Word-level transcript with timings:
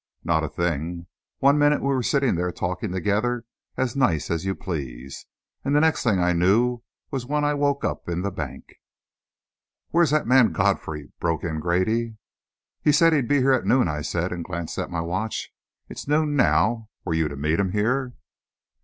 "Not 0.23 0.43
a 0.43 0.49
thing. 0.49 1.05
One 1.37 1.59
minute 1.59 1.79
we 1.79 1.89
were 1.89 2.01
sitting 2.01 2.33
there 2.33 2.51
talking 2.51 2.91
together 2.91 3.45
as 3.77 3.95
nice 3.95 4.31
as 4.31 4.45
you 4.45 4.55
please 4.55 5.27
and 5.63 5.75
the 5.75 5.79
next 5.79 6.01
thing 6.03 6.17
I 6.17 6.33
knew 6.33 6.81
was 7.11 7.27
when 7.27 7.43
I 7.45 7.53
woke 7.53 7.85
up 7.85 8.09
in 8.09 8.23
the 8.23 8.31
bank." 8.31 8.77
"Where's 9.91 10.09
that 10.09 10.25
man 10.25 10.53
Godfrey?" 10.53 11.11
broke 11.19 11.43
in 11.43 11.59
Grady. 11.59 12.17
"He 12.81 12.91
said 12.91 13.13
he'd 13.13 13.27
be 13.27 13.41
here 13.41 13.53
at 13.53 13.67
noon," 13.67 13.87
I 13.87 14.01
said, 14.01 14.31
and 14.31 14.43
glanced 14.43 14.79
at 14.79 14.89
my 14.89 15.01
watch. 15.01 15.53
"It's 15.87 16.07
noon 16.07 16.35
now. 16.35 16.89
Were 17.05 17.13
you 17.13 17.27
to 17.27 17.35
meet 17.35 17.59
him 17.59 17.69
here?" 17.71 18.15